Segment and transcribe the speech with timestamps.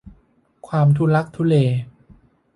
[0.67, 1.55] ความทุลักทุเล